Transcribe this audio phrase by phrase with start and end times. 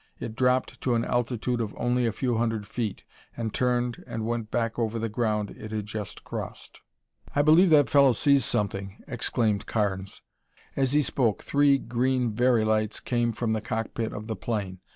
[0.19, 3.03] It dropped to an altitude of only a few hundred feet
[3.37, 6.81] and turned and went back over the ground it had just crossed.
[7.35, 10.23] "I believe that fellow sees something!" exclaimed Carnes.
[10.75, 14.79] As he spoke, three green Very lights came from the cockpit of the plane.